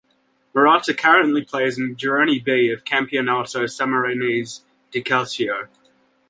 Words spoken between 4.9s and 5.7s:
Calcio.